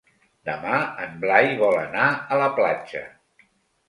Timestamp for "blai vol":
1.25-1.77